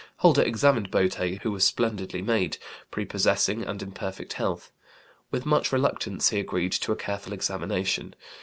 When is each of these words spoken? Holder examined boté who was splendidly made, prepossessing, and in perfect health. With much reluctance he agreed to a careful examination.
Holder 0.17 0.41
examined 0.41 0.89
boté 0.89 1.39
who 1.43 1.51
was 1.51 1.63
splendidly 1.63 2.23
made, 2.23 2.57
prepossessing, 2.89 3.61
and 3.63 3.83
in 3.83 3.91
perfect 3.91 4.33
health. 4.33 4.71
With 5.29 5.45
much 5.45 5.71
reluctance 5.71 6.29
he 6.29 6.39
agreed 6.39 6.71
to 6.71 6.91
a 6.91 6.95
careful 6.95 7.33
examination. 7.33 8.15